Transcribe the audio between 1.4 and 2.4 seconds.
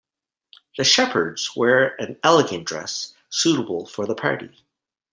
wear an